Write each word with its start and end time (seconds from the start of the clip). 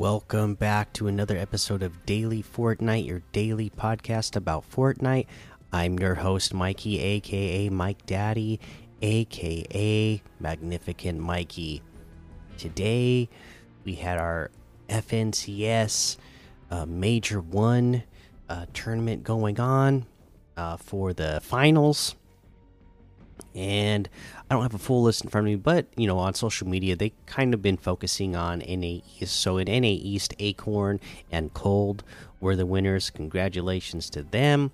Welcome 0.00 0.54
back 0.54 0.94
to 0.94 1.08
another 1.08 1.36
episode 1.36 1.82
of 1.82 2.06
Daily 2.06 2.42
Fortnite, 2.42 3.06
your 3.06 3.20
daily 3.32 3.68
podcast 3.68 4.34
about 4.34 4.64
Fortnite. 4.70 5.26
I'm 5.74 5.98
your 5.98 6.14
host, 6.14 6.54
Mikey, 6.54 6.98
aka 6.98 7.68
Mike 7.68 8.06
Daddy, 8.06 8.60
aka 9.02 10.22
Magnificent 10.40 11.20
Mikey. 11.20 11.82
Today, 12.56 13.28
we 13.84 13.96
had 13.96 14.16
our 14.16 14.50
FNCS 14.88 16.16
uh, 16.70 16.86
Major 16.86 17.42
1 17.42 18.02
uh, 18.48 18.66
tournament 18.72 19.22
going 19.22 19.60
on 19.60 20.06
uh, 20.56 20.78
for 20.78 21.12
the 21.12 21.40
finals. 21.42 22.14
And 23.54 24.08
I 24.48 24.54
don't 24.54 24.62
have 24.62 24.74
a 24.74 24.78
full 24.78 25.02
list 25.02 25.24
in 25.24 25.30
front 25.30 25.46
of 25.46 25.50
me, 25.50 25.56
but 25.56 25.86
you 25.96 26.06
know, 26.06 26.18
on 26.18 26.34
social 26.34 26.68
media, 26.68 26.94
they 26.94 27.12
kind 27.26 27.52
of 27.52 27.62
been 27.62 27.76
focusing 27.76 28.36
on 28.36 28.60
NA 28.60 29.00
East. 29.18 29.40
So 29.40 29.58
in 29.58 29.66
NA 29.66 29.88
East, 29.88 30.34
Acorn 30.38 31.00
and 31.30 31.52
Cold 31.52 32.04
were 32.40 32.54
the 32.54 32.66
winners. 32.66 33.10
Congratulations 33.10 34.08
to 34.10 34.22
them. 34.22 34.70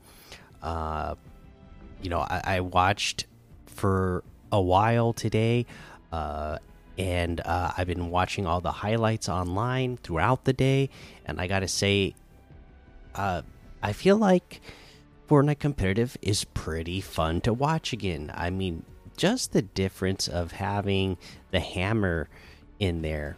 Uh, 0.63 1.15
you 2.03 2.11
know, 2.11 2.21
I, 2.21 2.43
I 2.45 2.61
watched 2.61 3.27
for 3.67 4.23
a 4.53 4.61
while 4.61 5.13
today, 5.13 5.67
uh, 6.13 6.59
and 6.99 7.41
uh, 7.41 7.73
I've 7.77 7.87
been 7.87 8.11
watching 8.11 8.47
all 8.47 8.61
the 8.61 8.73
highlights 8.73 9.29
online 9.29 9.97
throughout 9.99 10.45
the 10.45 10.53
day. 10.53 10.91
And 11.25 11.41
I 11.41 11.47
gotta 11.47 11.69
say, 11.69 12.15
uh, 13.15 13.43
I 13.83 13.93
feel 13.93 14.17
like 14.17 14.61
Fortnite 15.29 15.59
competitive 15.59 16.17
is 16.23 16.45
pretty 16.45 17.01
fun 17.01 17.41
to 17.43 17.53
watch 17.53 17.93
again. 17.93 18.33
I 18.35 18.51
mean, 18.51 18.85
just 19.17 19.53
the 19.53 19.63
difference 19.63 20.29
of 20.29 20.53
having 20.53 21.17
the 21.51 21.61
hammer 21.61 22.29
in 22.79 23.03
there, 23.03 23.37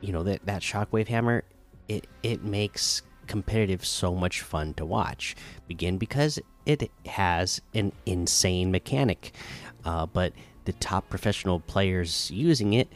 you 0.00 0.12
know, 0.12 0.22
that 0.22 0.46
that 0.46 0.62
shockwave 0.62 1.08
hammer, 1.08 1.44
it 1.88 2.06
it 2.22 2.44
makes 2.44 3.02
competitive 3.26 3.84
so 3.84 4.14
much 4.14 4.42
fun 4.42 4.74
to 4.74 4.86
watch. 4.86 5.34
Begin 5.66 5.98
because 5.98 6.38
it 6.66 6.90
has 7.06 7.60
an 7.74 7.92
insane 8.06 8.70
mechanic, 8.70 9.32
uh, 9.84 10.06
but 10.06 10.32
the 10.66 10.72
top 10.74 11.08
professional 11.08 11.60
players 11.60 12.30
using 12.30 12.74
it, 12.74 12.88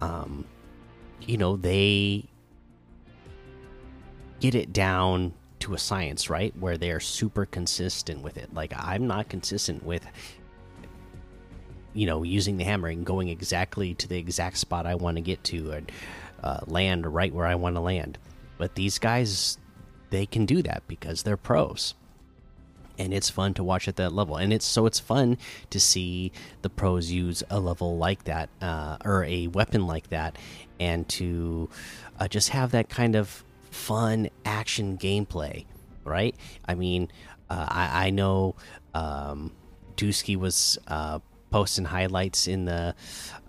um, 0.00 0.46
you 1.20 1.36
know, 1.36 1.56
they 1.56 2.24
get 4.40 4.54
it 4.54 4.72
down 4.72 5.34
to 5.62 5.74
a 5.74 5.78
science, 5.78 6.28
right? 6.28 6.52
Where 6.58 6.76
they 6.76 6.90
are 6.90 7.00
super 7.00 7.46
consistent 7.46 8.22
with 8.22 8.36
it. 8.36 8.52
Like 8.52 8.72
I'm 8.76 9.06
not 9.06 9.28
consistent 9.28 9.84
with 9.84 10.04
you 11.94 12.06
know 12.06 12.22
using 12.22 12.56
the 12.56 12.64
hammer 12.64 12.88
and 12.88 13.06
going 13.06 13.28
exactly 13.28 13.94
to 13.94 14.08
the 14.08 14.18
exact 14.18 14.58
spot 14.58 14.86
I 14.86 14.96
want 14.96 15.18
to 15.18 15.20
get 15.20 15.44
to 15.44 15.72
and 15.72 15.92
uh, 16.42 16.60
land 16.66 17.06
right 17.06 17.32
where 17.32 17.46
I 17.46 17.54
want 17.54 17.76
to 17.76 17.80
land. 17.80 18.18
But 18.58 18.74
these 18.74 18.98
guys, 18.98 19.56
they 20.10 20.26
can 20.26 20.46
do 20.46 20.62
that 20.62 20.82
because 20.88 21.22
they're 21.22 21.36
pros, 21.36 21.94
and 22.98 23.14
it's 23.14 23.30
fun 23.30 23.54
to 23.54 23.62
watch 23.62 23.86
at 23.86 23.96
that 23.96 24.12
level. 24.12 24.36
And 24.36 24.52
it's 24.52 24.66
so 24.66 24.86
it's 24.86 24.98
fun 24.98 25.38
to 25.70 25.78
see 25.78 26.32
the 26.62 26.70
pros 26.70 27.12
use 27.12 27.44
a 27.50 27.60
level 27.60 27.98
like 27.98 28.24
that 28.24 28.48
uh, 28.60 28.96
or 29.04 29.22
a 29.24 29.46
weapon 29.46 29.86
like 29.86 30.08
that, 30.10 30.36
and 30.80 31.08
to 31.10 31.68
uh, 32.18 32.26
just 32.26 32.48
have 32.48 32.72
that 32.72 32.88
kind 32.88 33.14
of 33.14 33.44
fun 33.72 34.28
action 34.44 34.98
gameplay, 34.98 35.64
right? 36.04 36.36
I 36.66 36.74
mean, 36.74 37.10
uh, 37.50 37.66
I, 37.68 38.06
I 38.06 38.10
know 38.10 38.54
um, 38.94 39.52
Dusky 39.96 40.36
was 40.36 40.78
uh, 40.86 41.18
posting 41.50 41.86
highlights 41.86 42.46
in 42.46 42.66
the 42.66 42.94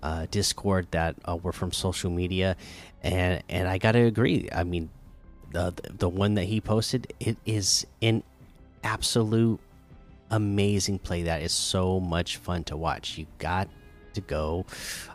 uh, 0.01 0.25
Discord 0.31 0.87
that 0.91 1.15
uh, 1.25 1.35
were 1.35 1.51
from 1.51 1.71
social 1.71 2.09
media, 2.09 2.55
and 3.03 3.43
and 3.49 3.67
I 3.67 3.77
gotta 3.77 4.03
agree. 4.03 4.49
I 4.51 4.63
mean, 4.63 4.89
the 5.51 5.73
the 5.97 6.09
one 6.09 6.35
that 6.35 6.45
he 6.45 6.61
posted, 6.61 7.13
it 7.19 7.37
is 7.45 7.85
an 8.01 8.23
absolute 8.83 9.59
amazing 10.31 10.99
play 10.99 11.23
that 11.23 11.41
is 11.41 11.51
so 11.51 11.99
much 11.99 12.37
fun 12.37 12.63
to 12.65 12.77
watch. 12.77 13.17
You 13.17 13.27
got 13.37 13.69
to 14.13 14.21
go 14.21 14.65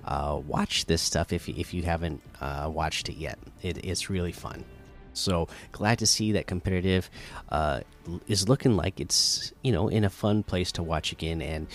uh, 0.05 0.41
watch 0.47 0.87
this 0.87 1.03
stuff 1.03 1.33
if 1.33 1.49
if 1.49 1.73
you 1.73 1.83
haven't 1.83 2.23
uh, 2.41 2.71
watched 2.73 3.09
it 3.09 3.17
yet. 3.17 3.39
It, 3.63 3.85
it's 3.85 4.11
really 4.11 4.33
fun. 4.33 4.65
So 5.13 5.49
glad 5.73 5.99
to 5.99 6.07
see 6.07 6.33
that 6.33 6.47
competitive 6.47 7.11
uh, 7.51 7.81
is 8.27 8.49
looking 8.49 8.77
like 8.77 9.01
it's 9.01 9.53
you 9.63 9.73
know 9.73 9.89
in 9.89 10.05
a 10.05 10.11
fun 10.11 10.43
place 10.43 10.73
to 10.73 10.83
watch 10.83 11.13
again, 11.13 11.43
and 11.43 11.67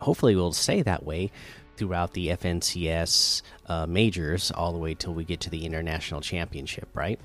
hopefully 0.00 0.34
we'll 0.34 0.52
stay 0.52 0.82
that 0.82 1.04
way 1.04 1.30
throughout 1.76 2.12
the 2.12 2.28
FNCS 2.28 3.42
uh, 3.66 3.86
majors 3.86 4.50
all 4.50 4.72
the 4.72 4.78
way 4.78 4.94
till 4.94 5.14
we 5.14 5.24
get 5.24 5.40
to 5.40 5.50
the 5.50 5.64
international 5.64 6.20
championship, 6.20 6.88
right? 6.92 7.20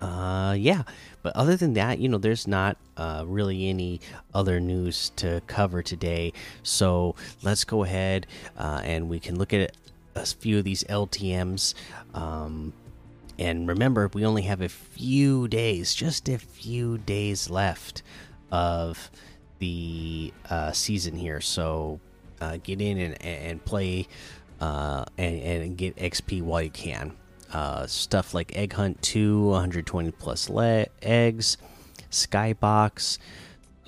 Uh, 0.00 0.54
yeah, 0.58 0.82
but 1.22 1.34
other 1.34 1.56
than 1.56 1.72
that, 1.74 1.98
you 1.98 2.08
know, 2.08 2.18
there's 2.18 2.46
not 2.46 2.76
uh, 2.96 3.24
really 3.26 3.68
any 3.68 4.00
other 4.34 4.60
news 4.60 5.10
to 5.16 5.40
cover 5.46 5.82
today. 5.82 6.32
So 6.62 7.14
let's 7.42 7.64
go 7.64 7.84
ahead 7.84 8.26
uh, 8.58 8.82
and 8.84 9.08
we 9.08 9.20
can 9.20 9.38
look 9.38 9.54
at 9.54 9.74
a 10.14 10.26
few 10.26 10.58
of 10.58 10.64
these 10.64 10.84
LTM's. 10.84 11.74
Um, 12.14 12.72
and 13.38 13.68
remember, 13.68 14.08
we 14.12 14.24
only 14.24 14.42
have 14.42 14.60
a 14.60 14.68
few 14.68 15.48
days, 15.48 15.94
just 15.94 16.28
a 16.28 16.38
few 16.38 16.98
days 16.98 17.50
left 17.50 18.02
of 18.50 19.10
the 19.58 20.32
uh, 20.48 20.72
season 20.72 21.16
here. 21.16 21.40
So 21.40 22.00
uh, 22.40 22.58
get 22.62 22.80
in 22.80 22.98
and, 22.98 23.22
and 23.22 23.64
play 23.64 24.08
uh, 24.60 25.04
and, 25.18 25.40
and 25.42 25.76
get 25.76 25.96
XP 25.96 26.42
while 26.42 26.62
you 26.62 26.70
can. 26.70 27.12
Uh, 27.52 27.86
stuff 27.86 28.34
like 28.34 28.56
Egg 28.56 28.72
Hunt 28.72 29.00
2, 29.02 29.46
120 29.48 30.10
plus 30.12 30.50
eggs, 31.02 31.56
Skybox, 32.10 33.18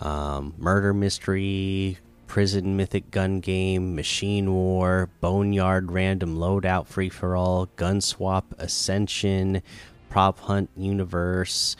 um, 0.00 0.54
Murder 0.58 0.94
Mystery, 0.94 1.98
Prison 2.28 2.76
Mythic 2.76 3.10
Gun 3.10 3.40
Game, 3.40 3.96
Machine 3.96 4.52
War, 4.52 5.08
Boneyard 5.20 5.90
Random 5.90 6.36
Loadout 6.36 6.86
Free 6.86 7.08
for 7.08 7.34
All, 7.34 7.66
Gun 7.74 8.00
Swap 8.00 8.54
Ascension, 8.58 9.62
Prop 10.10 10.38
Hunt 10.40 10.70
Universe, 10.76 11.74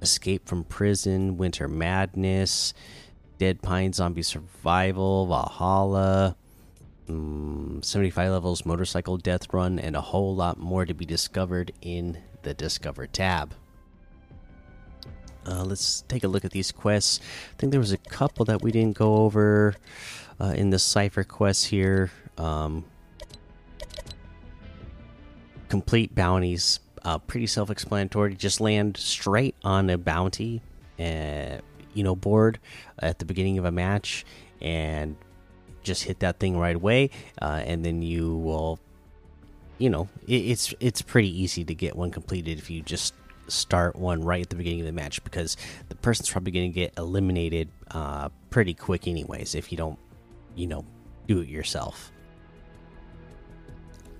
Escape 0.00 0.48
from 0.48 0.64
Prison, 0.64 1.36
Winter 1.36 1.68
Madness, 1.68 2.72
Dead 3.38 3.60
Pine 3.60 3.92
Zombie 3.92 4.22
Survival, 4.22 5.26
Valhalla, 5.26 6.36
um, 7.08 7.80
75 7.82 8.30
levels, 8.30 8.64
Motorcycle 8.64 9.16
Death 9.16 9.52
Run, 9.52 9.78
and 9.78 9.96
a 9.96 10.00
whole 10.00 10.34
lot 10.34 10.58
more 10.58 10.86
to 10.86 10.94
be 10.94 11.04
discovered 11.04 11.72
in 11.82 12.18
the 12.42 12.54
Discover 12.54 13.08
tab. 13.08 13.54
Uh, 15.48 15.64
let's 15.64 16.02
take 16.08 16.24
a 16.24 16.28
look 16.28 16.44
at 16.44 16.50
these 16.50 16.72
quests. 16.72 17.20
I 17.52 17.56
think 17.58 17.70
there 17.70 17.80
was 17.80 17.92
a 17.92 17.96
couple 17.98 18.44
that 18.46 18.60
we 18.62 18.70
didn't 18.70 18.98
go 18.98 19.16
over 19.16 19.74
uh, 20.40 20.52
in 20.56 20.70
the 20.70 20.78
Cypher 20.78 21.24
quests 21.24 21.64
here. 21.64 22.10
Um, 22.36 22.84
complete 25.68 26.14
bounties, 26.14 26.80
uh, 27.02 27.18
pretty 27.18 27.46
self 27.46 27.70
explanatory. 27.70 28.34
Just 28.34 28.60
land 28.60 28.96
straight 28.96 29.54
on 29.64 29.88
a 29.88 29.96
bounty. 29.96 30.60
Uh, 30.98 31.58
you 31.94 32.04
know 32.04 32.14
board 32.14 32.58
at 33.00 33.18
the 33.18 33.24
beginning 33.24 33.58
of 33.58 33.64
a 33.64 33.72
match 33.72 34.24
and 34.60 35.16
just 35.82 36.04
hit 36.04 36.20
that 36.20 36.38
thing 36.38 36.56
right 36.58 36.76
away 36.76 37.10
uh, 37.42 37.60
and 37.64 37.84
then 37.84 38.02
you 38.02 38.36
will 38.36 38.78
you 39.78 39.90
know 39.90 40.08
it, 40.26 40.36
it's 40.36 40.74
it's 40.80 41.02
pretty 41.02 41.42
easy 41.42 41.64
to 41.64 41.74
get 41.74 41.96
one 41.96 42.10
completed 42.10 42.58
if 42.58 42.70
you 42.70 42.82
just 42.82 43.14
start 43.48 43.96
one 43.96 44.22
right 44.22 44.42
at 44.42 44.50
the 44.50 44.56
beginning 44.56 44.80
of 44.80 44.86
the 44.86 44.92
match 44.92 45.22
because 45.24 45.56
the 45.88 45.94
person's 45.96 46.30
probably 46.30 46.52
going 46.52 46.70
to 46.70 46.74
get 46.74 46.92
eliminated 46.96 47.68
uh, 47.90 48.28
pretty 48.50 48.74
quick 48.74 49.06
anyways 49.06 49.54
if 49.54 49.72
you 49.72 49.78
don't 49.78 49.98
you 50.54 50.66
know 50.66 50.84
do 51.26 51.40
it 51.40 51.48
yourself 51.48 52.12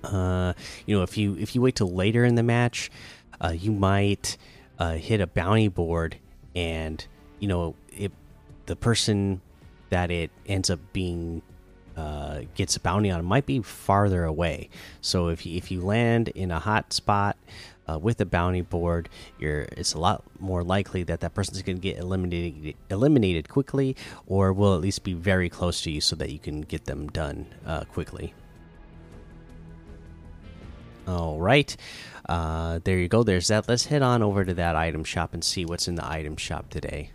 uh, 0.03 0.53
you 0.85 0.95
know 0.95 1.03
if 1.03 1.17
you 1.17 1.35
if 1.37 1.55
you 1.55 1.61
wait 1.61 1.75
till 1.75 1.91
later 1.91 2.23
in 2.25 2.35
the 2.35 2.43
match 2.43 2.89
uh, 3.41 3.53
you 3.55 3.71
might 3.71 4.37
uh, 4.79 4.93
hit 4.93 5.21
a 5.21 5.27
bounty 5.27 5.67
board 5.67 6.17
and 6.55 7.05
you 7.39 7.47
know 7.47 7.75
it 7.89 8.11
the 8.65 8.75
person 8.75 9.41
that 9.89 10.11
it 10.11 10.31
ends 10.45 10.69
up 10.69 10.79
being 10.93 11.41
uh, 11.97 12.41
gets 12.55 12.77
a 12.77 12.79
bounty 12.79 13.11
on 13.11 13.25
might 13.25 13.45
be 13.45 13.61
farther 13.61 14.23
away. 14.23 14.69
So 15.01 15.27
if 15.27 15.45
you, 15.45 15.57
if 15.57 15.69
you 15.69 15.81
land 15.81 16.29
in 16.29 16.49
a 16.49 16.59
hot 16.59 16.93
spot 16.93 17.35
uh, 17.89 17.97
with 17.97 18.21
a 18.21 18.25
bounty 18.25 18.61
board, 18.61 19.09
you're 19.39 19.61
it's 19.77 19.93
a 19.93 19.97
lot 19.99 20.23
more 20.39 20.63
likely 20.63 21.03
that 21.03 21.21
that 21.21 21.33
person's 21.33 21.61
going 21.61 21.77
to 21.77 21.81
get 21.81 21.97
eliminated 21.97 22.75
eliminated 22.89 23.49
quickly, 23.49 23.95
or 24.27 24.53
will 24.53 24.75
at 24.75 24.81
least 24.81 25.03
be 25.03 25.13
very 25.13 25.49
close 25.49 25.81
to 25.81 25.91
you 25.91 26.01
so 26.01 26.15
that 26.15 26.31
you 26.31 26.39
can 26.39 26.61
get 26.61 26.85
them 26.85 27.07
done 27.07 27.47
uh, 27.65 27.83
quickly. 27.85 28.33
All 31.07 31.39
right, 31.39 31.75
uh, 32.27 32.79
there 32.83 32.99
you 32.99 33.07
go. 33.07 33.23
There's 33.23 33.47
that. 33.47 33.67
Let's 33.67 33.85
head 33.85 34.03
on 34.03 34.21
over 34.21 34.45
to 34.45 34.53
that 34.55 34.75
item 34.75 35.03
shop 35.03 35.33
and 35.33 35.43
see 35.43 35.65
what's 35.65 35.87
in 35.87 35.95
the 35.95 36.07
item 36.07 36.37
shop 36.37 36.69
today. 36.69 37.11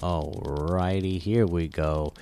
Alrighty, 0.00 1.20
here 1.20 1.46
we 1.46 1.68
go. 1.68 2.12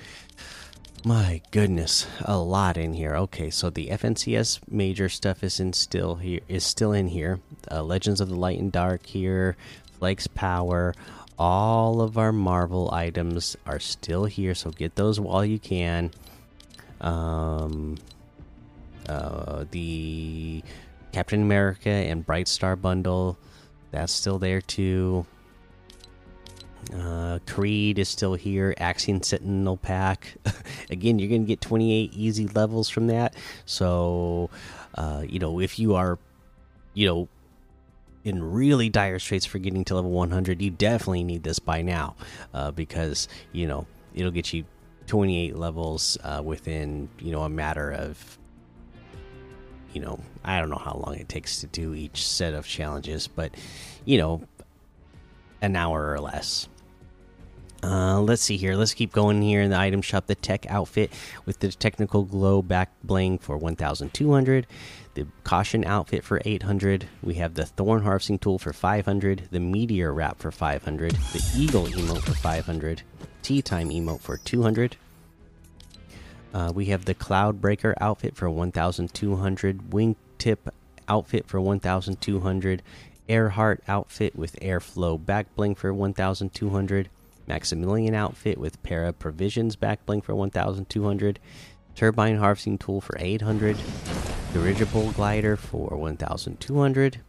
My 1.03 1.41
goodness, 1.49 2.05
a 2.25 2.37
lot 2.37 2.77
in 2.77 2.93
here. 2.93 3.15
Okay, 3.15 3.49
so 3.49 3.71
the 3.71 3.87
FNCS 3.87 4.59
major 4.69 5.09
stuff 5.09 5.43
is 5.43 5.59
in 5.59 5.73
still 5.73 6.15
here 6.15 6.41
is 6.47 6.63
still 6.63 6.93
in 6.93 7.07
here. 7.07 7.39
Uh, 7.71 7.81
Legends 7.81 8.21
of 8.21 8.29
the 8.29 8.35
Light 8.35 8.59
and 8.59 8.71
Dark 8.71 9.07
here, 9.07 9.57
Flakes 9.97 10.27
Power, 10.27 10.93
all 11.39 12.01
of 12.01 12.19
our 12.19 12.31
Marvel 12.31 12.91
items 12.93 13.57
are 13.65 13.79
still 13.79 14.25
here, 14.25 14.53
so 14.53 14.69
get 14.69 14.95
those 14.95 15.19
while 15.19 15.43
you 15.43 15.57
can. 15.57 16.11
Um, 16.99 17.97
uh, 19.09 19.65
the 19.71 20.61
Captain 21.13 21.41
America 21.41 21.89
and 21.89 22.23
Bright 22.23 22.47
Star 22.47 22.75
bundle, 22.75 23.39
that's 23.89 24.13
still 24.13 24.37
there 24.37 24.61
too. 24.61 25.25
Uh, 26.95 27.39
Creed 27.47 27.99
is 27.99 28.09
still 28.09 28.33
here. 28.33 28.73
Axiom 28.77 29.21
Sentinel 29.21 29.77
pack. 29.77 30.35
Again, 30.89 31.19
you're 31.19 31.29
going 31.29 31.43
to 31.43 31.47
get 31.47 31.61
28 31.61 32.13
easy 32.13 32.47
levels 32.47 32.89
from 32.89 33.07
that. 33.07 33.35
So, 33.65 34.49
uh, 34.95 35.23
you 35.27 35.39
know, 35.39 35.59
if 35.59 35.79
you 35.79 35.95
are, 35.95 36.17
you 36.93 37.07
know, 37.07 37.29
in 38.23 38.43
really 38.43 38.89
dire 38.89 39.19
straits 39.19 39.45
for 39.45 39.59
getting 39.59 39.83
to 39.85 39.95
level 39.95 40.11
100, 40.11 40.61
you 40.61 40.69
definitely 40.69 41.23
need 41.23 41.43
this 41.43 41.59
by 41.59 41.81
now 41.81 42.15
uh, 42.53 42.71
because, 42.71 43.27
you 43.51 43.67
know, 43.67 43.85
it'll 44.13 44.31
get 44.31 44.53
you 44.53 44.65
28 45.07 45.55
levels 45.55 46.17
uh, 46.23 46.41
within, 46.43 47.09
you 47.19 47.31
know, 47.31 47.41
a 47.41 47.49
matter 47.49 47.91
of, 47.91 48.37
you 49.93 50.01
know, 50.01 50.19
I 50.43 50.59
don't 50.59 50.69
know 50.69 50.77
how 50.77 51.01
long 51.05 51.15
it 51.15 51.29
takes 51.29 51.61
to 51.61 51.67
do 51.67 51.93
each 51.93 52.27
set 52.27 52.53
of 52.53 52.65
challenges, 52.65 53.27
but, 53.27 53.55
you 54.05 54.17
know, 54.17 54.41
an 55.61 55.75
hour 55.75 56.11
or 56.11 56.19
less. 56.19 56.67
Uh, 57.83 58.21
let's 58.21 58.43
see 58.43 58.57
here. 58.57 58.75
Let's 58.75 58.93
keep 58.93 59.11
going 59.11 59.41
here 59.41 59.61
in 59.61 59.71
the 59.71 59.79
item 59.79 60.01
shop. 60.01 60.27
The 60.27 60.35
tech 60.35 60.69
outfit 60.69 61.11
with 61.45 61.59
the 61.59 61.69
technical 61.69 62.23
glow 62.23 62.61
back 62.61 62.91
bling 63.03 63.39
for 63.39 63.57
1,200. 63.57 64.67
The 65.15 65.27
caution 65.43 65.83
outfit 65.83 66.23
for 66.23 66.41
800. 66.45 67.07
We 67.23 67.35
have 67.35 67.55
the 67.55 67.65
thorn 67.65 68.03
harvesting 68.03 68.39
tool 68.39 68.59
for 68.59 68.71
500. 68.71 69.49
The 69.49 69.59
meteor 69.59 70.13
wrap 70.13 70.39
for 70.39 70.51
500. 70.51 71.11
The 71.11 71.51
eagle 71.57 71.87
emote 71.87 72.21
for 72.21 72.33
500. 72.33 73.01
Tea 73.41 73.61
time 73.61 73.89
emote 73.89 74.21
for 74.21 74.37
200. 74.37 74.97
Uh, 76.53 76.71
we 76.75 76.85
have 76.85 77.05
the 77.05 77.13
cloud 77.13 77.61
breaker 77.61 77.95
outfit 77.99 78.35
for 78.35 78.49
1,200. 78.49 79.89
Wingtip 79.89 80.57
outfit 81.07 81.47
for 81.47 81.59
1,200. 81.59 82.83
Earhart 83.27 83.83
outfit 83.87 84.35
with 84.35 84.59
airflow 84.59 85.23
back 85.23 85.53
bling 85.55 85.73
for 85.73 85.93
1,200. 85.93 87.09
Maximilian 87.51 88.15
outfit 88.15 88.57
with 88.57 88.81
para 88.81 89.11
provisions 89.11 89.75
backbling 89.75 90.23
for 90.23 90.33
1,200. 90.33 91.37
Turbine 91.95 92.37
harvesting 92.37 92.77
tool 92.77 93.01
for 93.01 93.17
800. 93.19 93.75
Dirigible 94.53 95.11
glider 95.11 95.57
for 95.57 95.97
1,200. 95.97 97.21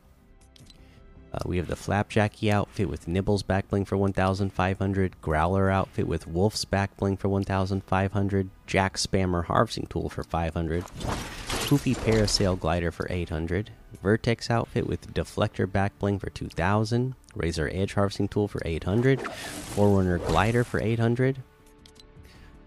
Uh, 1.35 1.39
we 1.45 1.57
have 1.57 1.67
the 1.67 1.75
Flapjacky 1.75 2.53
outfit 2.53 2.89
with 2.89 3.09
Nibbles 3.09 3.43
backbling 3.43 3.85
for 3.85 3.97
1,500. 3.97 5.21
Growler 5.21 5.71
outfit 5.71 6.07
with 6.07 6.29
Wolf's 6.29 6.65
backbling 6.65 7.19
for 7.19 7.29
1,500. 7.29 8.51
Jack 8.69 8.95
Spammer 8.95 9.47
harvesting 9.47 9.87
tool 9.87 10.09
for 10.09 10.23
500. 10.23 10.85
Poofy 10.85 11.97
Parasail 11.97 12.57
glider 12.57 12.93
for 12.93 13.09
800. 13.11 13.73
Vertex 14.03 14.51
outfit 14.51 14.87
with 14.87 15.15
Deflector 15.15 15.71
back 15.71 15.99
bling 15.99 16.19
for 16.19 16.31
2,000. 16.31 17.15
Razor 17.35 17.71
Edge 17.73 17.95
harvesting 17.95 18.29
tool 18.29 18.49
for 18.49 18.61
800. 18.65 19.23
Forerunner 19.23 20.19
glider 20.19 20.65
for 20.65 20.81
800. 20.81 21.39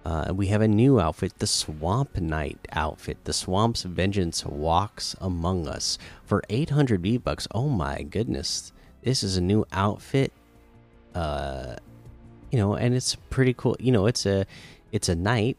Uh, 0.06 0.32
we 0.36 0.48
have 0.48 0.62
a 0.62 0.68
new 0.68 1.00
outfit, 1.00 1.34
the 1.40 1.48
Swamp 1.48 2.16
Knight 2.16 2.60
outfit. 2.72 3.18
The 3.24 3.34
Swamp's 3.34 3.82
Vengeance 3.82 4.46
walks 4.46 5.16
among 5.20 5.68
us 5.68 5.98
for 6.24 6.44
800 6.48 7.02
V 7.02 7.18
bucks. 7.18 7.48
Oh 7.52 7.70
my 7.70 8.04
goodness, 8.04 8.72
this 9.02 9.24
is 9.24 9.36
a 9.36 9.42
new 9.42 9.66
outfit. 9.72 10.32
Uh, 11.16 11.78
you 12.52 12.60
know, 12.60 12.76
and 12.76 12.94
it's 12.94 13.16
pretty 13.32 13.56
cool. 13.56 13.76
You 13.80 13.92
know, 13.92 14.06
it's 14.06 14.28
a 14.28 14.46
it's 14.92 15.10
a 15.10 15.16
knight. 15.16 15.58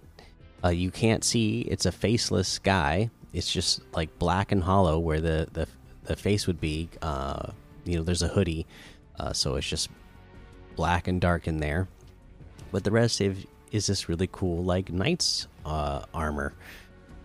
Uh, 0.62 0.68
you 0.68 0.92
can't 0.92 1.24
see. 1.24 1.62
It's 1.62 1.84
a 1.84 1.92
faceless 1.92 2.60
guy. 2.60 3.10
It's 3.36 3.52
just 3.52 3.80
like 3.92 4.18
black 4.18 4.50
and 4.50 4.62
hollow 4.62 4.98
where 4.98 5.20
the 5.20 5.48
the 5.52 5.68
the 6.04 6.16
face 6.16 6.46
would 6.46 6.60
be. 6.60 6.88
Uh, 7.02 7.50
you 7.84 7.96
know, 7.96 8.02
there's 8.02 8.22
a 8.22 8.28
hoodie, 8.28 8.66
uh, 9.20 9.32
so 9.32 9.54
it's 9.56 9.68
just 9.68 9.90
black 10.74 11.06
and 11.06 11.20
dark 11.20 11.46
in 11.46 11.58
there. 11.58 11.88
But 12.72 12.82
the 12.82 12.90
rest, 12.90 13.20
if 13.20 13.46
is 13.70 13.86
this 13.86 14.08
really 14.08 14.28
cool 14.30 14.64
like 14.64 14.90
knight's 14.90 15.48
uh, 15.64 16.02
armor 16.14 16.54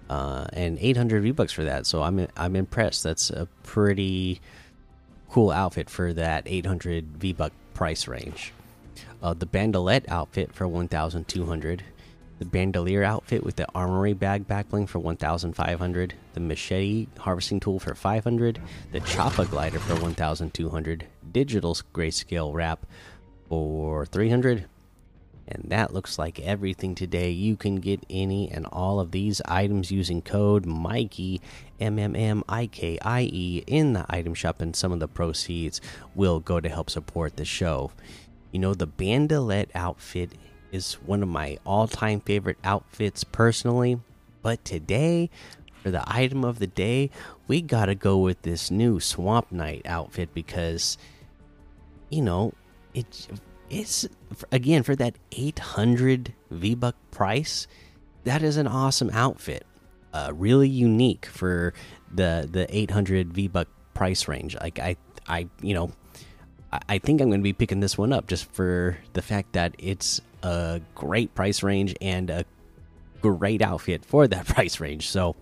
uh, 0.10 0.46
and 0.54 0.78
800 0.80 1.24
v 1.24 1.32
bucks 1.32 1.54
for 1.54 1.64
that 1.64 1.86
so 1.86 2.02
i'm 2.04 2.28
i'm 2.36 2.56
impressed 2.56 3.04
that's 3.04 3.30
a 3.30 3.48
pretty 3.64 4.42
cool 5.30 5.52
outfit 5.52 5.90
for 5.90 6.14
that 6.14 6.44
800 6.46 7.06
v 7.18 7.34
buck 7.34 7.54
price 7.74 8.08
range 8.08 8.52
uh, 9.24 9.34
the 9.34 9.46
bandolette 9.46 10.06
outfit 10.10 10.54
for 10.54 10.68
1200 10.68 11.84
the 12.42 12.46
bandolier 12.48 13.04
outfit 13.04 13.44
with 13.44 13.56
the 13.56 13.68
armory 13.76 14.14
bag 14.14 14.48
backbling 14.48 14.90
for 14.90 14.98
1500 14.98 16.16
the 16.34 16.40
machete 16.40 17.06
harvesting 17.20 17.60
tool 17.60 17.78
for 17.78 17.94
500 17.94 18.60
the 18.92 19.00
choppa 19.02 19.48
glider 19.48 19.78
for 19.78 19.94
1200 19.94 21.06
digital 21.32 21.76
grayscale 21.94 22.52
wrap 22.52 22.84
for 23.48 24.08
300 24.08 24.66
and 25.48 25.66
that 25.70 25.94
looks 25.94 26.18
like 26.18 26.40
everything 26.40 26.96
today. 26.96 27.32
You 27.32 27.58
can 27.58 27.76
get 27.76 28.06
any 28.10 28.50
and 28.50 28.66
all 28.68 29.02
of 29.02 29.12
these 29.12 29.42
items 29.46 29.92
using 29.92 30.22
code 30.22 30.66
Mikey 30.66 31.42
M 31.78 32.00
M 32.00 32.16
M 32.16 32.44
I 32.48 32.68
K 32.68 32.98
I 33.02 33.24
E 33.24 33.64
in 33.68 33.92
the 33.92 34.06
item 34.08 34.34
shop, 34.34 34.62
and 34.62 34.74
some 34.74 34.94
of 34.94 35.02
the 35.02 35.10
proceeds 35.10 35.82
will 36.16 36.40
go 36.40 36.62
to 36.62 36.70
help 36.70 36.90
support 36.90 37.36
the 37.36 37.44
show. 37.44 37.92
You 38.52 38.60
know, 38.60 38.74
the 38.74 38.88
bandolette 38.88 39.72
outfit 39.76 40.32
is 40.72 40.94
one 41.06 41.22
of 41.22 41.30
my 41.30 41.58
all 41.66 41.88
time 41.88 42.22
favorite 42.22 42.58
outfits 42.64 43.24
personally, 43.24 44.00
but 44.42 44.64
today, 44.66 45.30
for 45.82 45.92
the 45.92 46.04
item 46.08 46.44
of 46.44 46.60
the 46.60 46.68
day, 46.68 47.10
we 47.48 47.62
gotta 47.62 47.96
go 47.96 48.18
with 48.18 48.42
this 48.44 48.72
new 48.72 49.00
Swamp 49.00 49.52
Knight 49.52 49.82
outfit 49.86 50.34
because, 50.34 50.98
you 52.10 52.22
know, 52.22 52.54
it 52.94 53.28
it's 53.70 54.08
again 54.52 54.84
for 54.84 54.96
that 54.96 55.16
800 55.32 56.34
V 56.52 56.76
buck 56.76 56.96
price. 57.10 57.68
That 58.24 58.44
is 58.44 58.58
an 58.58 58.68
awesome 58.68 59.10
outfit. 59.12 59.66
Uh, 60.14 60.32
really 60.36 60.70
unique 60.70 61.26
for 61.26 61.74
the 62.14 62.48
the 62.52 62.68
800 62.76 63.34
V 63.34 63.48
buck 63.48 63.68
price 63.94 64.28
range. 64.28 64.56
Like 64.60 64.80
I 64.80 64.98
I 65.28 65.48
you 65.62 65.74
know 65.74 65.92
I, 66.72 67.00
think 67.00 67.22
I'm 67.22 67.30
going 67.30 67.42
to 67.42 67.44
be 67.44 67.54
picking 67.54 67.82
this 67.82 67.98
one 67.98 68.14
up 68.14 68.28
just 68.28 68.52
for 68.54 68.98
the 69.14 69.22
fact 69.22 69.54
that 69.54 69.76
it's 69.78 70.22
a 70.42 70.82
great 70.96 71.36
price 71.36 71.64
range 71.64 71.96
and 72.00 72.30
a 72.30 72.46
great 73.22 73.62
outfit 73.62 74.06
for 74.06 74.28
that 74.28 74.46
price 74.48 74.80
range. 74.80 75.10
So 75.10 75.36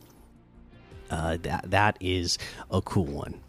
uh, 1.12 1.38
that 1.44 1.72
that 1.72 1.98
is 2.00 2.38
a 2.72 2.82
cool 2.82 3.06
one. 3.06 3.42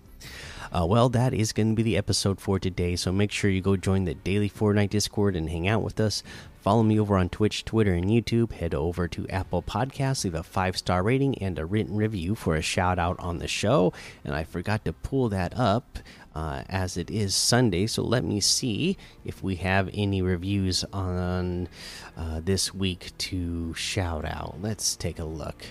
Uh, 0.73 0.87
well, 0.89 1.09
that 1.09 1.35
is 1.35 1.53
going 1.53 1.71
to 1.71 1.75
be 1.75 1.83
the 1.83 1.97
episode 1.97 2.41
for 2.41 2.59
today. 2.59 2.95
So 2.95 3.11
make 3.11 3.33
sure 3.33 3.51
you 3.51 3.61
go 3.61 3.77
join 3.77 4.05
the 4.05 4.15
daily 4.15 4.49
Fortnite 4.49 4.91
Discord 4.91 5.35
and 5.35 5.51
hang 5.51 5.67
out 5.67 5.83
with 5.83 5.99
us. 5.99 6.23
Follow 6.61 6.83
me 6.83 7.00
over 7.00 7.17
on 7.17 7.31
Twitch, 7.31 7.64
Twitter, 7.64 7.95
and 7.95 8.05
YouTube. 8.05 8.52
Head 8.52 8.75
over 8.75 9.09
to 9.09 9.26
Apple 9.29 9.62
Podcasts, 9.62 10.25
leave 10.25 10.35
a 10.35 10.43
five 10.43 10.76
star 10.76 11.02
rating 11.02 11.38
and 11.38 11.59
a 11.59 11.64
written 11.64 11.97
review 11.97 12.35
for 12.35 12.55
a 12.55 12.61
shout 12.61 12.99
out 12.99 13.19
on 13.19 13.38
the 13.38 13.49
show. 13.49 13.95
And 14.25 14.35
I 14.35 14.45
forgot 14.45 14.85
to 14.85 14.93
pull 14.93 15.31
that 15.31 15.59
up 15.59 15.99
uh, 16.35 16.62
as 16.69 16.99
it 16.99 17.11
is 17.11 17.35
Sunday. 17.35 17.87
So 17.87 18.02
let 18.02 18.25
me 18.25 18.40
see 18.40 18.99
if 19.25 19.43
we 19.43 19.57
have 19.57 19.88
any 19.95 20.21
reviews 20.21 20.85
on 20.93 21.69
uh, 22.14 22.40
this 22.45 22.75
week 22.75 23.12
to 23.19 23.73
shout 23.73 24.26
out. 24.26 24.57
Let's 24.61 24.97
take 24.97 25.19
a 25.19 25.25
look. 25.25 25.64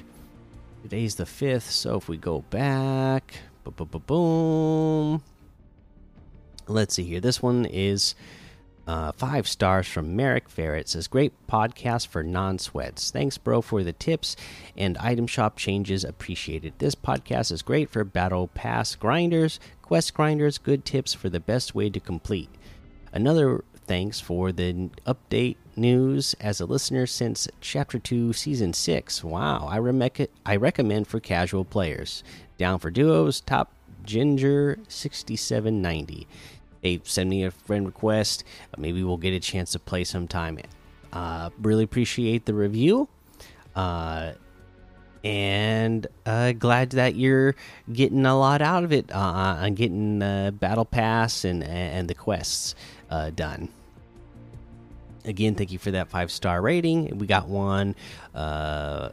Today's 0.82 1.16
the 1.16 1.26
5th, 1.26 1.70
so 1.70 1.98
if 1.98 2.10
we 2.10 2.18
go 2.18 2.42
back. 2.50 3.36
Boom. 3.64 5.22
Let's 6.68 6.96
see 6.96 7.04
here. 7.04 7.20
This 7.20 7.44
one 7.44 7.66
is 7.66 8.16
uh, 8.90 9.12
five 9.12 9.48
stars 9.48 9.88
from 9.88 10.16
Merrick 10.16 10.50
Ferret. 10.50 10.90
Says 10.90 11.08
great 11.08 11.32
podcast 11.48 12.08
for 12.08 12.24
non-sweats. 12.24 13.12
Thanks, 13.12 13.38
bro, 13.38 13.62
for 13.62 13.84
the 13.84 13.94
tips 13.94 14.36
and 14.76 14.98
item 14.98 15.28
shop 15.28 15.58
changes. 15.58 16.04
Appreciated. 16.04 16.74
This 16.80 16.96
podcast 16.96 17.52
is 17.52 17.62
great 17.62 17.92
for 17.92 18.04
battle 18.04 18.48
pass 18.48 18.96
grinders, 18.96 19.60
quest 19.84 20.16
grinders. 20.16 20.58
Good 20.58 20.86
tips 20.86 21.14
for 21.14 21.30
the 21.30 21.40
best 21.40 21.76
way 21.76 21.92
to 21.92 22.00
complete. 22.00 22.50
Another 23.14 23.64
thanks 23.86 24.20
for 24.20 24.52
the 24.52 24.90
update 25.06 25.58
news 25.76 26.34
as 26.40 26.60
a 26.60 26.66
listener 26.66 27.06
since 27.06 27.48
Chapter 27.62 28.00
Two, 28.00 28.34
Season 28.34 28.74
Six. 28.74 29.24
Wow, 29.24 29.68
I, 29.68 30.28
I 30.48 30.56
recommend 30.56 31.08
for 31.08 31.20
casual 31.20 31.64
players. 31.64 32.24
Down 32.58 32.80
for 32.80 32.90
duos, 32.90 33.40
top 33.40 33.72
Ginger 34.04 34.80
6790. 34.88 36.28
Send 37.04 37.30
me 37.30 37.44
a 37.44 37.52
friend 37.52 37.86
request. 37.86 38.44
Maybe 38.78 39.04
we'll 39.04 39.18
get 39.18 39.34
a 39.34 39.40
chance 39.40 39.72
to 39.74 39.80
play 39.80 40.04
sometime. 40.04 40.60
Uh, 41.12 41.50
really 41.62 41.84
appreciate 41.84 42.46
the 42.46 42.54
review. 42.54 43.08
Uh, 43.76 44.34
and 45.24 46.08
uh, 46.26 46.54
glad 46.54 46.92
that 46.92 47.16
you're 47.16 47.56
getting 47.92 48.26
a 48.26 48.38
lot 48.38 48.62
out 48.62 48.84
of 48.84 48.94
it 48.94 49.12
uh, 49.12 49.58
on 49.60 49.74
getting 49.74 50.22
uh, 50.22 50.52
battle 50.52 50.86
pass 50.86 51.44
and 51.44 51.64
and 51.64 52.08
the 52.08 52.14
quests 52.14 52.76
uh, 53.10 53.30
done. 53.32 53.70
Again, 55.26 55.56
thank 55.56 55.72
you 55.72 55.80
for 55.80 55.92
that 55.92 56.08
five 56.08 56.32
star 56.32 56.62
rating. 56.62 57.18
We 57.18 57.28
got 57.28 57.48
one 57.48 57.96
uh, 58.34 59.10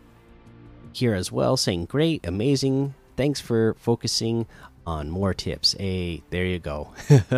here 0.92 1.14
as 1.14 1.32
well 1.32 1.56
saying 1.56 1.86
great, 1.86 2.24
amazing. 2.26 2.94
Thanks 3.16 3.40
for 3.40 3.74
focusing 3.74 4.46
on 4.86 5.10
more 5.10 5.34
tips. 5.34 5.74
Hey, 5.78 6.22
there 6.30 6.44
you 6.44 6.58
go. 6.58 6.92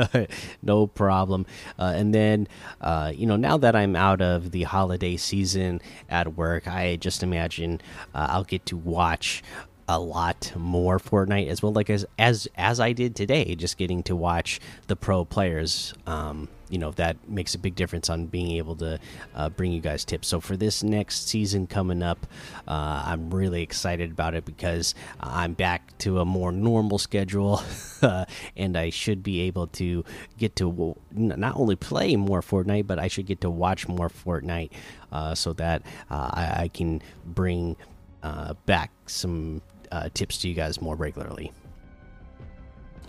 no 0.62 0.86
problem. 0.86 1.46
Uh, 1.78 1.92
and 1.96 2.14
then, 2.14 2.48
uh, 2.80 3.12
you 3.14 3.26
know, 3.26 3.36
now 3.36 3.56
that 3.56 3.74
I'm 3.74 3.96
out 3.96 4.20
of 4.20 4.50
the 4.50 4.64
holiday 4.64 5.16
season 5.16 5.80
at 6.08 6.36
work, 6.36 6.68
I 6.68 6.96
just 6.96 7.22
imagine 7.22 7.80
uh, 8.14 8.26
I'll 8.30 8.44
get 8.44 8.66
to 8.66 8.76
watch 8.76 9.42
a 9.88 9.98
lot 9.98 10.52
more 10.54 10.98
Fortnite 10.98 11.48
as 11.48 11.62
well. 11.62 11.72
Like 11.72 11.88
as 11.88 12.04
as 12.18 12.46
as 12.56 12.78
I 12.78 12.92
did 12.92 13.16
today, 13.16 13.54
just 13.54 13.78
getting 13.78 14.02
to 14.04 14.14
watch 14.14 14.60
the 14.86 14.96
pro 14.96 15.24
players. 15.24 15.94
Um, 16.06 16.48
you 16.70 16.78
know 16.78 16.90
that 16.92 17.16
makes 17.28 17.54
a 17.54 17.58
big 17.58 17.74
difference 17.74 18.10
on 18.10 18.26
being 18.26 18.52
able 18.52 18.76
to 18.76 18.98
uh, 19.34 19.48
bring 19.50 19.72
you 19.72 19.80
guys 19.80 20.04
tips. 20.04 20.28
So 20.28 20.40
for 20.40 20.56
this 20.56 20.82
next 20.82 21.28
season 21.28 21.66
coming 21.66 22.02
up, 22.02 22.26
uh, 22.66 23.02
I'm 23.06 23.30
really 23.30 23.62
excited 23.62 24.10
about 24.10 24.34
it 24.34 24.44
because 24.44 24.94
I'm 25.20 25.54
back 25.54 25.96
to 25.98 26.20
a 26.20 26.24
more 26.24 26.52
normal 26.52 26.98
schedule, 26.98 27.62
and 28.56 28.76
I 28.76 28.90
should 28.90 29.22
be 29.22 29.40
able 29.42 29.66
to 29.68 30.04
get 30.36 30.56
to 30.56 30.96
not 31.12 31.56
only 31.56 31.76
play 31.76 32.16
more 32.16 32.40
Fortnite, 32.40 32.86
but 32.86 32.98
I 32.98 33.08
should 33.08 33.26
get 33.26 33.40
to 33.42 33.50
watch 33.50 33.88
more 33.88 34.08
Fortnite, 34.08 34.70
uh, 35.12 35.34
so 35.34 35.52
that 35.54 35.82
uh, 36.10 36.30
I, 36.32 36.62
I, 36.62 36.68
can 36.68 37.02
bring 37.24 37.76
uh, 38.22 38.54
back 38.66 38.90
some 39.06 39.62
uh, 39.90 40.08
tips 40.12 40.38
to 40.38 40.48
you 40.48 40.54
guys 40.54 40.80
more 40.80 40.94
regularly. 40.94 41.52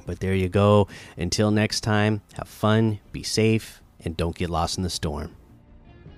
But 0.09 0.21
there 0.21 0.33
you 0.33 0.49
go. 0.49 0.87
Until 1.17 1.51
next 1.51 1.81
time, 1.81 2.23
have 2.33 2.47
fun, 2.47 2.97
be 3.11 3.21
safe, 3.21 3.79
and 4.03 4.17
don't 4.17 4.35
get 4.35 4.49
lost 4.49 4.75
in 4.75 4.83
the 4.83 4.89
storm. 4.89 5.35